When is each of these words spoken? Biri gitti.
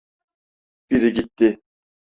Biri 0.89 1.09
gitti. 1.13 1.59